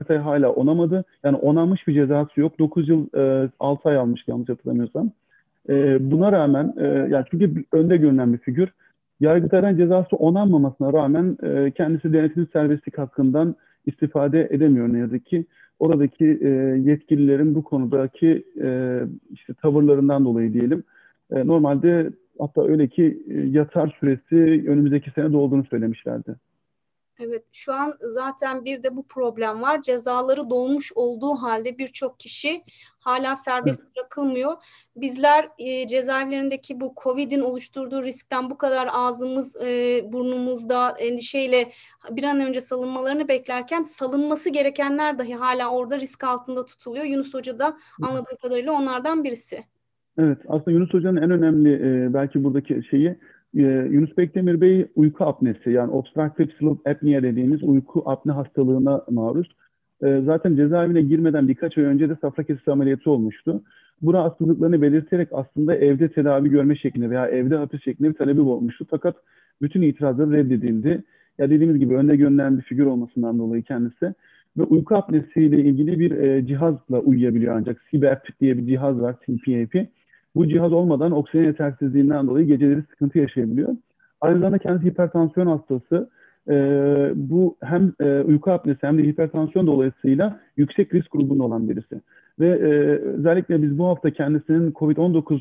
Yargıtay 0.00 0.18
hala 0.18 0.52
onamadı. 0.52 1.04
Yani 1.24 1.36
onanmış 1.36 1.88
bir 1.88 1.94
cezası 1.94 2.40
yok. 2.40 2.58
9 2.58 2.88
yıl 2.88 3.06
e, 3.16 3.50
6 3.60 3.88
ay 3.88 3.96
almış 3.96 4.22
yanlış 4.26 4.48
hatırlamıyorsam. 4.48 5.10
E, 5.68 6.10
buna 6.10 6.32
rağmen 6.32 6.74
e, 6.78 6.86
yani 6.86 7.24
çünkü 7.30 7.64
önde 7.72 7.96
görünen 7.96 8.32
bir 8.32 8.38
figür. 8.38 8.68
Yargıtay'dan 9.20 9.76
cezası 9.76 10.16
onanmamasına 10.16 10.92
rağmen 10.92 11.36
e, 11.42 11.70
kendisi 11.70 12.12
denetimli 12.12 12.46
serbestlik 12.52 12.98
hakkından 12.98 13.54
istifade 13.86 14.48
edemiyor 14.50 14.92
ne 14.92 14.98
yazık 14.98 15.26
ki. 15.26 15.44
Oradaki 15.78 16.24
e, 16.42 16.48
yetkililerin 16.90 17.54
bu 17.54 17.64
konudaki 17.64 18.44
e, 18.62 19.00
işte 19.30 19.54
tavırlarından 19.54 20.24
dolayı 20.24 20.52
diyelim. 20.52 20.82
E, 21.32 21.46
normalde 21.46 22.10
hatta 22.38 22.64
öyle 22.64 22.88
ki 22.88 23.22
e, 23.28 23.34
yatar 23.34 23.96
süresi 24.00 24.68
önümüzdeki 24.68 25.10
sene 25.10 25.32
dolduğunu 25.32 25.64
söylemişlerdi. 25.64 26.36
Evet, 27.22 27.44
şu 27.52 27.74
an 27.74 27.94
zaten 28.00 28.64
bir 28.64 28.82
de 28.82 28.96
bu 28.96 29.06
problem 29.06 29.62
var. 29.62 29.82
Cezaları 29.82 30.50
dolmuş 30.50 30.92
olduğu 30.94 31.34
halde 31.34 31.78
birçok 31.78 32.20
kişi 32.20 32.64
hala 33.00 33.36
serbest 33.36 33.80
evet. 33.80 33.96
bırakılmıyor. 33.96 34.56
Bizler 34.96 35.48
e, 35.58 35.86
cezaevlerindeki 35.86 36.80
bu 36.80 36.94
Covid'in 37.02 37.40
oluşturduğu 37.40 38.02
riskten 38.02 38.50
bu 38.50 38.58
kadar 38.58 38.88
ağzımız, 38.92 39.56
e, 39.56 40.00
burnumuzda 40.12 40.90
endişeyle 40.98 41.72
bir 42.10 42.24
an 42.24 42.40
önce 42.40 42.60
salınmalarını 42.60 43.28
beklerken 43.28 43.82
salınması 43.82 44.50
gerekenler 44.50 45.18
dahi 45.18 45.34
hala 45.34 45.70
orada 45.70 46.00
risk 46.00 46.24
altında 46.24 46.64
tutuluyor. 46.64 47.04
Yunus 47.04 47.34
Hoca 47.34 47.58
da 47.58 47.76
anladığım 48.02 48.36
kadarıyla 48.42 48.72
onlardan 48.72 49.24
birisi. 49.24 49.64
Evet, 50.20 50.38
aslında 50.48 50.70
Yunus 50.70 50.94
Hoca'nın 50.94 51.22
en 51.22 51.30
önemli 51.30 51.72
e, 51.72 52.14
belki 52.14 52.44
buradaki 52.44 52.82
şeyi 52.90 53.16
ee, 53.56 53.88
Yunus 53.90 54.16
Bekdemir 54.16 54.60
Bey 54.60 54.86
uyku 54.96 55.24
apnesi 55.24 55.70
yani 55.70 55.90
obstructive 55.92 56.48
sleep 56.58 56.86
apnea 56.86 57.22
dediğimiz 57.22 57.62
uyku 57.62 58.02
apne 58.06 58.32
hastalığına 58.32 59.04
maruz. 59.10 59.48
Ee, 60.04 60.20
zaten 60.24 60.56
cezaevine 60.56 61.02
girmeden 61.02 61.48
birkaç 61.48 61.78
ay 61.78 61.84
önce 61.84 62.08
de 62.08 62.16
safra 62.20 62.42
kesesi 62.42 62.70
ameliyatı 62.70 63.10
olmuştu. 63.10 63.62
Bu 64.02 64.14
rahatsızlıklarını 64.14 64.82
belirterek 64.82 65.28
aslında 65.32 65.76
evde 65.76 66.08
tedavi 66.08 66.48
görme 66.48 66.76
şeklinde 66.76 67.10
veya 67.10 67.26
evde 67.26 67.56
hapis 67.56 67.84
şeklinde 67.84 68.08
bir 68.08 68.14
talebi 68.14 68.40
olmuştu. 68.40 68.86
Fakat 68.90 69.16
bütün 69.62 69.82
itirazları 69.82 70.32
reddedildi. 70.32 71.04
Ya 71.38 71.50
dediğimiz 71.50 71.78
gibi 71.78 71.94
önde 71.94 72.16
görünen 72.16 72.58
bir 72.58 72.62
figür 72.62 72.86
olmasından 72.86 73.38
dolayı 73.38 73.62
kendisi. 73.62 74.14
Ve 74.58 74.62
uyku 74.62 74.94
apnesiyle 74.96 75.58
ilgili 75.58 75.98
bir 75.98 76.10
e, 76.10 76.46
cihazla 76.46 77.00
uyuyabiliyor 77.00 77.56
ancak. 77.56 77.82
CPAP 77.92 78.40
diye 78.40 78.58
bir 78.58 78.66
cihaz 78.66 79.00
var, 79.00 79.16
CPAP. 79.26 79.86
Bu 80.34 80.48
cihaz 80.48 80.72
olmadan 80.72 81.12
oksijen 81.12 81.44
yetersizliğinden 81.44 82.26
dolayı 82.26 82.46
geceleri 82.46 82.82
sıkıntı 82.82 83.18
yaşayabiliyor. 83.18 83.76
Aynı 84.20 84.38
zamanda 84.38 84.58
kendisi 84.58 84.86
hipertansiyon 84.86 85.46
hastası. 85.46 86.10
Ee, 86.48 87.12
bu 87.14 87.56
hem 87.62 87.92
e, 88.00 88.20
uyku 88.20 88.50
apnesi 88.50 88.78
hem 88.80 88.98
de 88.98 89.02
hipertansiyon 89.02 89.66
dolayısıyla 89.66 90.40
yüksek 90.56 90.94
risk 90.94 91.12
grubunda 91.12 91.44
olan 91.44 91.68
birisi. 91.68 92.00
Ve 92.40 92.48
e, 92.48 92.70
özellikle 93.18 93.62
biz 93.62 93.78
bu 93.78 93.86
hafta 93.86 94.10
kendisinin 94.10 94.72
COVID-19 94.72 95.40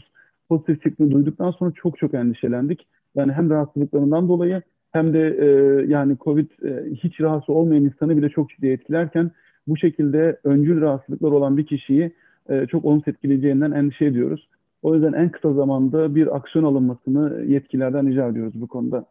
pozitif 0.49 0.83
çıktığını 0.83 1.11
duyduktan 1.11 1.51
sonra 1.51 1.71
çok 1.71 1.97
çok 1.97 2.13
endişelendik. 2.13 2.87
Yani 3.15 3.31
hem 3.31 3.49
rahatsızlıklarından 3.49 4.29
dolayı 4.29 4.61
hem 4.91 5.13
de 5.13 5.37
e, 5.39 5.45
yani 5.87 6.17
COVID 6.21 6.49
e, 6.65 6.95
hiç 7.03 7.21
rahatsız 7.21 7.49
olmayan 7.49 7.83
insanı 7.83 8.17
bile 8.17 8.29
çok 8.29 8.49
ciddi 8.49 8.67
etkilerken 8.67 9.31
bu 9.67 9.77
şekilde 9.77 10.39
öncül 10.43 10.81
rahatsızlıklar 10.81 11.31
olan 11.31 11.57
bir 11.57 11.65
kişiyi 11.65 12.11
e, 12.49 12.65
çok 12.65 12.85
olumsuz 12.85 13.07
etkileyeceğinden 13.07 13.71
endişe 13.71 14.05
ediyoruz. 14.05 14.47
O 14.81 14.95
yüzden 14.95 15.13
en 15.13 15.31
kısa 15.31 15.53
zamanda 15.53 16.15
bir 16.15 16.35
aksiyon 16.35 16.65
alınmasını 16.65 17.45
yetkililerden 17.45 18.09
rica 18.09 18.27
ediyoruz 18.27 18.61
bu 18.61 18.67
konuda. 18.67 19.05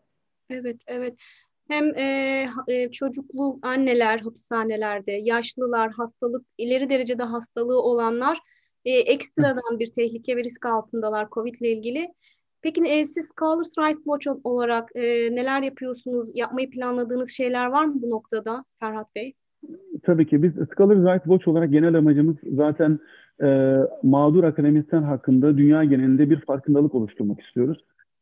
Evet, 0.50 0.76
evet. 0.86 1.14
Hem 1.68 1.94
e, 1.96 2.48
e, 2.68 2.90
çocuklu 2.90 3.58
anneler 3.62 4.18
hapishanelerde, 4.18 5.12
yaşlılar, 5.12 5.90
hastalık, 5.90 6.46
ileri 6.58 6.90
derecede 6.90 7.22
hastalığı 7.22 7.82
olanlar 7.82 8.38
e, 8.84 8.90
ekstradan 8.90 9.78
bir 9.78 9.86
tehlike 9.86 10.36
ve 10.36 10.44
risk 10.44 10.66
altındalar 10.66 11.28
COVID 11.30 11.54
ile 11.54 11.72
ilgili. 11.72 12.08
Peki 12.62 12.84
e, 12.84 13.04
siz 13.04 13.28
Scholars 13.36 13.78
Rights 13.78 14.04
Watch 14.04 14.28
olarak 14.44 14.90
e, 14.94 15.00
neler 15.34 15.62
yapıyorsunuz? 15.62 16.30
Yapmayı 16.34 16.70
planladığınız 16.70 17.30
şeyler 17.30 17.66
var 17.66 17.84
mı 17.84 17.94
bu 18.02 18.10
noktada 18.10 18.64
Ferhat 18.80 19.14
Bey? 19.14 19.34
Tabii 20.02 20.26
ki 20.26 20.42
biz 20.42 20.52
Scholars 20.52 20.98
Rights 20.98 21.24
Watch 21.24 21.48
olarak 21.48 21.72
genel 21.72 21.94
amacımız 21.94 22.36
zaten 22.52 22.98
e, 23.42 23.78
mağdur 24.02 24.44
akademisyen 24.44 25.02
hakkında 25.02 25.58
dünya 25.58 25.84
genelinde 25.84 26.30
bir 26.30 26.40
farkındalık 26.40 26.94
oluşturmak 26.94 27.40
istiyoruz. 27.40 27.78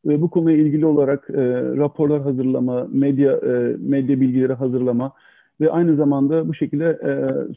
Ve 0.07 0.21
bu 0.21 0.31
konuyla 0.31 0.65
ilgili 0.65 0.87
olarak 0.87 1.31
e, 1.31 1.63
raporlar 1.77 2.23
hazırlama, 2.23 2.87
medya 2.93 3.33
e, 3.33 3.77
medya 3.79 4.21
bilgileri 4.21 4.53
hazırlama 4.53 5.13
ve 5.61 5.71
aynı 5.71 5.97
zamanda 5.97 6.49
bu 6.49 6.55
şekilde 6.55 6.85
e, 6.85 7.11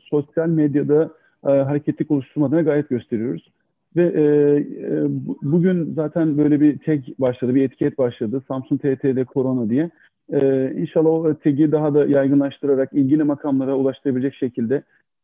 sosyal 0.09 0.49
medyada 0.49 1.09
e, 1.47 1.49
hareketlik 1.49 2.11
oluşturmadığına 2.11 2.61
gayet 2.61 2.89
gösteriyoruz. 2.89 3.51
Ve 3.95 4.03
e, 4.03 4.23
e, 4.23 5.07
bugün 5.41 5.93
zaten 5.93 6.37
böyle 6.37 6.61
bir 6.61 6.77
tag 6.77 6.99
başladı, 7.19 7.55
bir 7.55 7.63
etiket 7.63 7.97
başladı. 7.97 8.43
Samsung 8.47 8.81
TT'de 8.81 9.23
Korona 9.23 9.69
diye. 9.69 9.89
E, 10.33 10.71
inşallah 10.77 11.09
o 11.09 11.35
tag'i 11.43 11.71
daha 11.71 11.93
da 11.93 12.05
yaygınlaştırarak 12.05 12.93
ilgili 12.93 13.23
makamlara 13.23 13.75
ulaştırabilecek 13.75 14.35
şekilde 14.35 14.83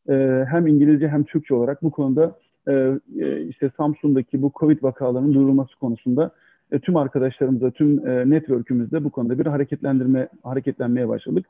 e, 0.09 0.45
hem 0.49 0.67
İngilizce 0.67 1.07
hem 1.07 1.23
Türkçe 1.23 1.53
olarak 1.53 1.83
bu 1.83 1.91
konuda 1.91 2.39
e, 2.67 2.73
e, 3.19 3.41
işte 3.41 3.71
Samsun'daki 3.77 4.41
bu 4.41 4.51
Covid 4.59 4.83
vakalarının 4.83 5.33
duyurulması 5.33 5.75
konusunda 5.79 6.31
e, 6.71 6.79
tüm 6.79 6.95
arkadaşlarımıza, 6.95 7.71
tüm 7.71 8.07
e, 8.07 8.29
network'ümüzde 8.29 9.03
bu 9.03 9.09
konuda 9.09 9.39
bir 9.39 9.45
hareketlendirme 9.45 10.29
hareketlenmeye 10.43 11.07
başladık. 11.07 11.45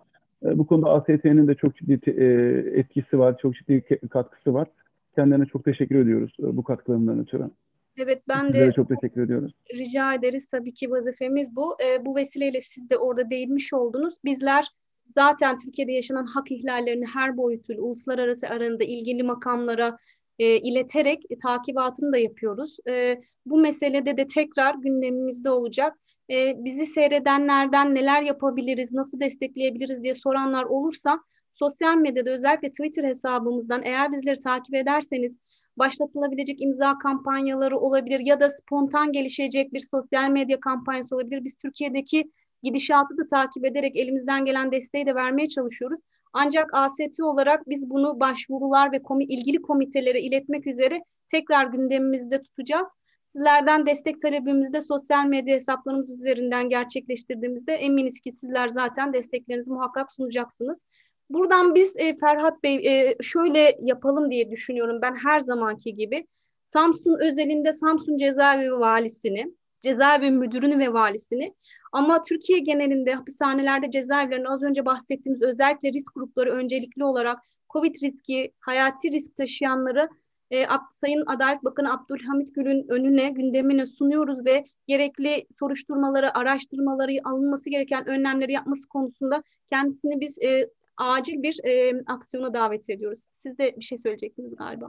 E, 0.45 0.57
bu 0.57 0.67
konuda 0.67 0.89
AST'nin 0.89 1.47
de 1.47 1.55
çok 1.55 1.75
ciddi 1.75 2.11
e, 2.11 2.25
etkisi 2.79 3.19
var, 3.19 3.37
çok 3.37 3.55
ciddi 3.55 3.83
katkısı 4.09 4.53
var. 4.53 4.67
Kendilerine 5.15 5.45
çok 5.45 5.65
teşekkür 5.65 5.95
ediyoruz 5.95 6.37
e, 6.39 6.57
bu 6.57 6.63
katkılarından 6.63 7.19
ötürü. 7.19 7.49
Evet 7.97 8.21
ben 8.27 8.45
Sizlere 8.45 8.67
de 8.67 8.71
çok 8.71 8.89
teşekkür 8.89 9.21
ediyoruz. 9.21 9.53
Rica 9.75 10.13
ederiz 10.13 10.47
tabii 10.47 10.73
ki 10.73 10.91
vazifemiz 10.91 11.55
bu. 11.55 11.75
E, 11.83 12.05
bu 12.05 12.15
vesileyle 12.15 12.61
siz 12.61 12.89
de 12.89 12.97
orada 12.97 13.29
değinmiş 13.29 13.73
oldunuz. 13.73 14.15
Bizler 14.25 14.65
zaten 15.09 15.57
Türkiye'de 15.59 15.91
yaşanan 15.91 16.25
hak 16.25 16.51
ihlallerini 16.51 17.05
her 17.05 17.37
boyutuyla 17.37 17.81
uluslararası 17.81 18.47
arasında 18.47 18.83
ilgili 18.83 19.23
makamlara 19.23 19.97
e, 20.39 20.57
ileterek 20.57 21.23
e, 21.29 21.37
takibatını 21.37 22.11
da 22.11 22.17
yapıyoruz. 22.17 22.77
E, 22.87 23.21
bu 23.45 23.57
meselede 23.57 24.17
de 24.17 24.27
tekrar 24.27 24.75
gündemimizde 24.75 25.49
olacak. 25.49 25.99
E, 26.29 26.65
bizi 26.65 26.85
seyredenlerden 26.85 27.95
neler 27.95 28.21
yapabiliriz, 28.21 28.93
nasıl 28.93 29.19
destekleyebiliriz 29.19 30.03
diye 30.03 30.13
soranlar 30.13 30.63
olursa 30.63 31.19
sosyal 31.53 31.95
medyada 31.95 32.29
özellikle 32.29 32.71
Twitter 32.71 33.03
hesabımızdan 33.03 33.83
eğer 33.83 34.11
bizleri 34.11 34.39
takip 34.39 34.75
ederseniz 34.75 35.39
başlatılabilecek 35.77 36.61
imza 36.61 36.97
kampanyaları 36.97 37.77
olabilir 37.79 38.21
ya 38.25 38.39
da 38.39 38.49
spontan 38.49 39.11
gelişecek 39.11 39.73
bir 39.73 39.79
sosyal 39.91 40.29
medya 40.29 40.59
kampanyası 40.59 41.15
olabilir. 41.15 41.43
Biz 41.43 41.57
Türkiye'deki 41.57 42.31
gidişatı 42.65 43.17
da 43.17 43.27
takip 43.27 43.65
ederek 43.65 43.95
elimizden 43.95 44.45
gelen 44.45 44.71
desteği 44.71 45.05
de 45.05 45.15
vermeye 45.15 45.47
çalışıyoruz. 45.47 45.99
Ancak 46.33 46.73
AST 46.73 47.19
olarak 47.21 47.69
biz 47.69 47.89
bunu 47.89 48.19
başvurular 48.19 48.91
ve 48.91 49.03
komi, 49.03 49.23
ilgili 49.23 49.61
komitelere 49.61 50.21
iletmek 50.21 50.67
üzere 50.67 51.03
tekrar 51.31 51.65
gündemimizde 51.65 52.41
tutacağız. 52.41 52.87
Sizlerden 53.25 53.85
destek 53.85 54.21
talebimizi 54.21 54.73
de 54.73 54.81
sosyal 54.81 55.25
medya 55.25 55.55
hesaplarımız 55.55 56.13
üzerinden 56.13 56.69
gerçekleştirdiğimizde 56.69 57.73
eminiz 57.73 58.19
ki 58.19 58.31
sizler 58.31 58.67
zaten 58.67 59.13
desteklerinizi 59.13 59.71
muhakkak 59.71 60.11
sunacaksınız. 60.11 60.85
Buradan 61.29 61.75
biz 61.75 61.97
e, 61.97 62.17
Ferhat 62.17 62.63
Bey 62.63 62.75
e, 62.75 63.15
şöyle 63.21 63.77
yapalım 63.81 64.31
diye 64.31 64.51
düşünüyorum 64.51 64.99
ben 65.01 65.15
her 65.15 65.39
zamanki 65.39 65.95
gibi. 65.95 66.27
Samsun 66.65 67.17
özelinde 67.19 67.73
Samsun 67.73 68.17
Cezaevi 68.17 68.71
Valisini, 68.71 69.53
cezaevi 69.85 70.31
müdürünü 70.31 70.79
ve 70.79 70.93
valisini 70.93 71.53
ama 71.91 72.23
Türkiye 72.23 72.59
genelinde 72.59 73.13
hapishanelerde 73.13 73.91
cezaevlerinde 73.91 74.49
az 74.49 74.63
önce 74.63 74.85
bahsettiğimiz 74.85 75.41
özellikle 75.41 75.89
risk 75.89 76.15
grupları 76.15 76.51
öncelikli 76.51 77.03
olarak 77.03 77.39
COVID 77.73 77.95
riski, 78.03 78.51
hayati 78.59 79.11
risk 79.11 79.37
taşıyanları 79.37 80.09
e, 80.51 80.65
Sayın 80.91 81.23
Adalet 81.25 81.63
Bakanı 81.63 81.93
Abdülhamit 81.93 82.55
Gül'ün 82.55 82.85
önüne, 82.89 83.29
gündemine 83.29 83.85
sunuyoruz 83.85 84.45
ve 84.45 84.65
gerekli 84.87 85.47
soruşturmaları, 85.59 86.37
araştırmaları, 86.37 87.11
alınması 87.23 87.69
gereken 87.69 88.07
önlemleri 88.07 88.51
yapması 88.51 88.89
konusunda 88.89 89.43
kendisini 89.69 90.19
biz 90.21 90.39
e, 90.43 90.69
acil 90.97 91.43
bir 91.43 91.59
e, 91.63 92.01
aksiyona 92.07 92.53
davet 92.53 92.89
ediyoruz. 92.89 93.27
Siz 93.37 93.57
de 93.57 93.75
bir 93.77 93.85
şey 93.85 93.97
söyleyecektiniz 93.97 94.55
galiba. 94.55 94.87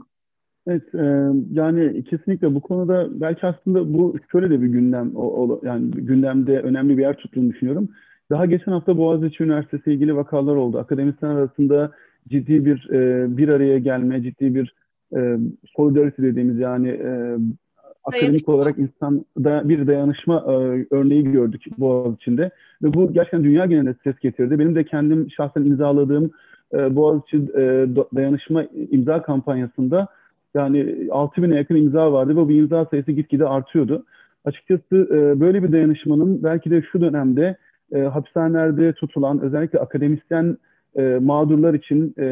Evet, 0.67 0.95
e, 0.95 1.33
yani 1.53 2.05
kesinlikle 2.05 2.55
bu 2.55 2.61
konuda 2.61 3.21
belki 3.21 3.47
aslında 3.47 3.95
bu 3.95 4.17
şöyle 4.33 4.51
de 4.51 4.63
bir 4.63 4.67
gündem, 4.67 5.17
o, 5.17 5.23
o, 5.23 5.61
yani 5.65 5.91
gündemde 5.91 6.61
önemli 6.61 6.99
bir 6.99 7.03
yer 7.03 7.17
tuttuğunu 7.17 7.51
düşünüyorum. 7.51 7.89
Daha 8.31 8.47
geçen 8.47 8.73
hafta 8.73 8.99
Boğaziçi 8.99 9.45
Üniversitesi 9.45 9.93
ilgili 9.93 10.17
vakalar 10.17 10.57
oldu. 10.57 10.79
Akademisyen 10.79 11.31
arasında 11.31 11.91
ciddi 12.29 12.65
bir 12.65 12.91
e, 12.91 13.27
bir 13.37 13.49
araya 13.49 13.79
gelme, 13.79 14.23
ciddi 14.23 14.55
bir 14.55 14.75
e, 15.17 15.39
solidarity 15.77 16.23
dediğimiz 16.23 16.59
yani 16.59 16.89
e, 16.89 17.37
akademik 18.05 18.49
olarak 18.49 18.79
insanda 18.79 19.69
bir 19.69 19.87
dayanışma 19.87 20.45
e, 20.49 20.87
örneği 20.91 21.33
gördük 21.33 21.63
Boğaziçi'nde. 21.79 22.51
Ve 22.83 22.95
bu 22.95 23.13
gerçekten 23.13 23.45
dünya 23.45 23.67
genelinde 23.67 23.95
ses 24.05 24.19
getirdi. 24.19 24.59
Benim 24.59 24.75
de 24.75 24.85
kendim 24.85 25.31
şahsen 25.31 25.63
imzaladığım 25.63 26.31
e, 26.75 26.97
Boğaziçi 26.97 27.37
e, 27.37 27.63
dayanışma 28.15 28.65
imza 28.91 29.23
kampanyasında 29.23 30.09
yani 30.57 31.09
6 31.11 31.43
bine 31.43 31.57
yakın 31.57 31.77
imza 31.77 32.13
vardı 32.13 32.37
ve 32.37 32.37
bu 32.37 32.51
imza 32.51 32.85
sayısı 32.85 33.13
gitgide 33.13 33.47
artıyordu. 33.47 34.05
Açıkçası 34.45 35.09
e, 35.11 35.41
böyle 35.41 35.63
bir 35.63 35.73
dayanışmanın 35.73 36.43
belki 36.43 36.71
de 36.71 36.83
şu 36.93 37.01
dönemde 37.01 37.57
e, 37.93 37.99
hapishanelerde 37.99 38.93
tutulan 38.93 39.41
özellikle 39.41 39.79
akademisyen 39.79 40.57
e, 40.97 41.03
mağdurlar 41.03 41.75
için 41.75 42.15
e, 42.19 42.25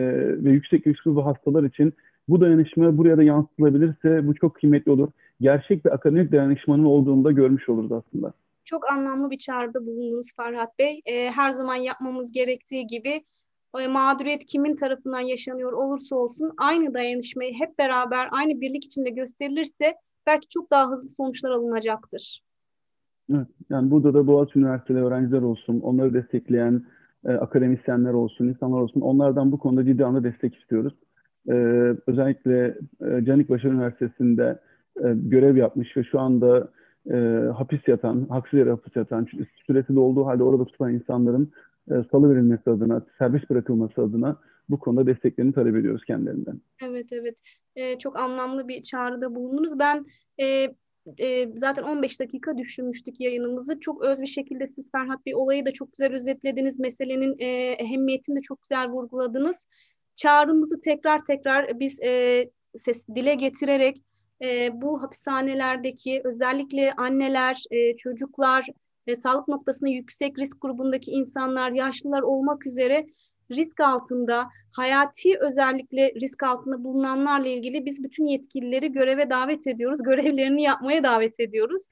ve 0.45 0.51
yüksek 0.51 0.87
riskli 0.87 1.23
hastalar 1.23 1.63
için 1.63 1.93
bu 2.29 2.41
dayanışma 2.41 2.99
buraya 2.99 3.17
da 3.17 3.23
yansıtılabilirse 3.23 4.27
bu 4.27 4.35
çok 4.35 4.55
kıymetli 4.55 4.93
olur. 4.93 5.09
Gerçek 5.41 5.85
bir 5.85 5.95
akademik 5.95 6.33
dayanışmanın 6.33 6.85
olduğunu 6.85 7.25
da 7.25 7.33
görmüş 7.33 7.69
oluruz 7.69 7.93
aslında. 7.93 8.33
Çok 8.65 8.93
anlamlı 8.93 9.31
bir 9.31 9.39
çağrıda 9.39 9.87
bulundunuz 9.87 10.35
Farhat 10.37 10.79
Bey. 10.79 11.01
E, 11.07 11.31
her 11.31 11.51
zaman 11.51 11.75
yapmamız 11.75 12.33
gerektiği 12.33 12.87
gibi 12.87 13.25
mağduriyet 13.75 14.45
kimin 14.47 14.77
tarafından 14.77 15.21
yaşanıyor 15.21 15.73
olursa 15.73 16.17
olsun 16.17 16.53
aynı 16.59 16.95
dayanışmayı 16.95 17.55
hep 17.55 17.79
beraber 17.79 18.29
aynı 18.33 18.61
birlik 18.61 18.85
içinde 18.85 19.11
gösterilirse 19.11 19.95
belki 20.27 20.49
çok 20.49 20.71
daha 20.71 20.91
hızlı 20.91 21.09
sonuçlar 21.09 21.51
alınacaktır. 21.51 22.41
Evet, 23.33 23.47
yani 23.71 23.91
burada 23.91 24.15
da 24.15 24.27
Boğaziçi 24.27 24.59
Üniversiteli 24.59 24.99
öğrenciler 24.99 25.43
olsun, 25.43 25.81
onları 25.81 26.15
destekleyen 26.15 26.83
e, 27.27 27.33
akademisyenler 27.33 28.13
olsun, 28.13 28.49
insanlar 28.49 28.81
olsun, 28.81 29.01
onlardan 29.01 29.53
bu 29.53 29.59
konuda 29.59 29.85
ciddi 29.85 30.05
anlamda 30.05 30.29
destek 30.33 30.57
istiyoruz. 30.57 30.95
E, 31.49 31.53
özellikle 32.07 32.79
e, 33.01 33.25
Canikbaşı 33.25 33.69
Üniversitesi'nde 33.69 34.61
e, 34.97 35.15
görev 35.15 35.57
yapmış 35.57 35.97
ve 35.97 36.05
şu 36.05 36.21
anda 36.21 36.69
e, 37.11 37.17
hapis 37.57 37.89
yatan, 37.89 38.27
haksız 38.29 38.59
yere 38.59 38.71
hapis 38.71 38.97
yatan, 38.97 39.27
süresi 39.67 39.95
de 39.95 40.01
olduğu 40.01 40.27
halde 40.27 40.43
orada 40.43 40.65
tutulan 40.65 40.95
insanların 40.95 41.53
e, 41.91 41.95
salı 42.11 42.31
verilmesi 42.31 42.71
adına, 42.71 43.07
serbest 43.19 43.51
bırakılması 43.51 44.03
adına 44.03 44.37
bu 44.69 44.79
konuda 44.79 45.07
desteklerini 45.07 45.53
talep 45.53 45.77
ediyoruz 45.77 46.05
kendilerinden. 46.05 46.61
Evet 46.83 47.07
evet 47.11 47.37
ee, 47.77 47.99
çok 47.99 48.19
anlamlı 48.19 48.69
bir 48.69 48.83
çağrıda 48.83 49.35
bulundunuz. 49.35 49.79
Ben 49.79 50.07
e, 50.39 50.69
e, 51.19 51.53
zaten 51.53 51.83
15 51.83 52.21
dakika 52.21 52.59
düşünmüştük 52.59 53.21
yayınımızı. 53.21 53.81
Çok 53.81 54.05
öz 54.05 54.21
bir 54.21 54.27
şekilde 54.27 54.67
siz 54.67 54.91
Ferhat 54.91 55.27
Bey 55.27 55.35
olayı 55.35 55.67
da 55.67 55.73
çok 55.73 55.93
güzel 55.93 56.15
özetlediniz. 56.15 56.79
Meselenin 56.79 57.37
e, 57.39 57.47
ehemmiyetini 57.73 58.37
de 58.37 58.41
çok 58.41 58.63
güzel 58.63 58.89
vurguladınız. 58.89 59.69
Çağrımızı 60.17 60.81
tekrar 60.81 61.25
tekrar 61.25 61.81
biz 61.81 62.01
e, 62.03 62.45
ses 62.77 63.09
dile 63.09 63.35
getirerek 63.35 64.03
e, 64.43 64.71
bu 64.81 65.03
hapishanelerdeki 65.03 66.21
özellikle 66.25 66.93
anneler, 66.93 67.65
e, 67.71 67.97
çocuklar, 67.97 68.67
e, 69.07 69.17
sağlık 69.17 69.49
noktasında 69.49 69.91
yüksek 69.91 70.39
risk 70.39 70.61
grubundaki 70.61 71.11
insanlar, 71.11 71.71
yaşlılar 71.71 72.23
olmak 72.23 72.67
üzere 72.67 73.07
risk 73.51 73.81
altında, 73.81 74.49
hayati 74.73 75.39
özellikle 75.39 76.13
risk 76.21 76.43
altında 76.43 76.85
bulunanlarla 76.85 77.49
ilgili 77.49 77.87
biz 77.87 78.05
bütün 78.05 78.27
yetkilileri 78.27 78.93
göreve 78.93 79.31
davet 79.31 79.67
ediyoruz, 79.67 80.03
görevlerini 80.05 80.63
yapmaya 80.63 81.03
davet 81.03 81.41
ediyoruz. 81.41 81.83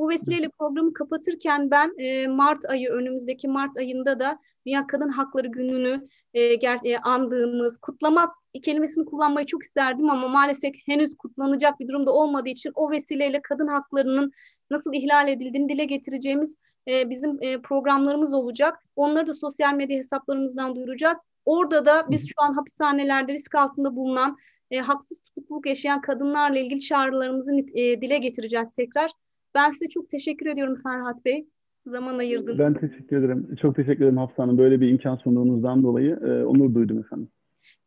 Bu 0.00 0.08
vesileyle 0.08 0.48
programı 0.48 0.92
kapatırken 0.92 1.70
ben 1.70 1.94
e, 1.98 2.26
Mart 2.26 2.64
ayı 2.64 2.90
önümüzdeki 2.90 3.48
Mart 3.48 3.76
ayında 3.76 4.18
da 4.18 4.38
Dünya 4.66 4.86
Kadın 4.86 5.08
Hakları 5.08 5.48
Günü'nü 5.48 6.08
e, 6.34 6.54
ger- 6.54 6.88
e, 6.88 6.98
andığımız, 6.98 7.78
kutlamak 7.78 8.34
kelimesini 8.62 9.04
kullanmayı 9.04 9.46
çok 9.46 9.62
isterdim 9.62 10.10
ama 10.10 10.28
maalesef 10.28 10.74
henüz 10.86 11.16
kutlanacak 11.16 11.80
bir 11.80 11.88
durumda 11.88 12.12
olmadığı 12.12 12.48
için 12.48 12.72
o 12.74 12.90
vesileyle 12.90 13.42
kadın 13.42 13.66
haklarının 13.66 14.32
nasıl 14.70 14.92
ihlal 14.94 15.28
edildiğini 15.28 15.68
dile 15.68 15.84
getireceğimiz 15.84 16.56
e, 16.88 17.10
bizim 17.10 17.42
e, 17.42 17.62
programlarımız 17.62 18.34
olacak. 18.34 18.84
Onları 18.96 19.26
da 19.26 19.34
sosyal 19.34 19.74
medya 19.74 19.98
hesaplarımızdan 19.98 20.76
duyuracağız. 20.76 21.18
Orada 21.44 21.86
da 21.86 22.06
biz 22.10 22.28
şu 22.28 22.34
an 22.42 22.52
hapishanelerde 22.52 23.32
risk 23.32 23.54
altında 23.54 23.96
bulunan, 23.96 24.36
e, 24.70 24.78
haksız 24.78 25.20
tutukluluk 25.20 25.66
yaşayan 25.66 26.00
kadınlarla 26.00 26.58
ilgili 26.58 26.80
çağrılarımızı 26.80 27.52
e, 27.74 28.00
dile 28.00 28.18
getireceğiz 28.18 28.72
tekrar. 28.72 29.10
Ben 29.54 29.70
size 29.70 29.88
çok 29.88 30.10
teşekkür 30.10 30.46
ediyorum 30.46 30.80
Ferhat 30.82 31.24
Bey. 31.24 31.46
Zaman 31.86 32.18
ayırdınız. 32.18 32.58
Ben 32.58 32.74
teşekkür 32.74 33.16
ederim. 33.16 33.56
Çok 33.62 33.76
teşekkür 33.76 34.02
ederim 34.04 34.16
Hafsa 34.16 34.42
Hanım. 34.42 34.58
Böyle 34.58 34.80
bir 34.80 34.88
imkan 34.88 35.16
sunduğunuzdan 35.16 35.82
dolayı 35.82 36.10
e, 36.10 36.44
onur 36.44 36.74
duydum 36.74 36.98
efendim. 36.98 37.28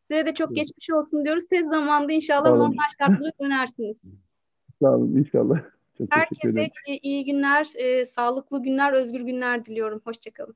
Size 0.03 0.25
de 0.25 0.34
çok 0.34 0.48
evet. 0.48 0.55
geçmiş 0.55 0.89
olsun 0.89 1.25
diyoruz. 1.25 1.48
Tez 1.48 1.67
zamanda 1.67 2.12
inşallah 2.13 2.50
normal 2.50 2.84
şartlara 3.00 3.32
dönersiniz. 3.41 3.98
Sağ 4.82 4.98
olun 4.98 5.15
inşallah. 5.15 5.60
Çok 5.98 6.15
Herkese 6.15 6.70
iyi, 7.01 7.25
günler, 7.25 7.67
e, 7.75 8.05
sağlıklı 8.05 8.63
günler, 8.63 8.93
özgür 8.93 9.22
günler 9.22 9.65
diliyorum. 9.65 10.01
Hoşçakalın. 10.03 10.55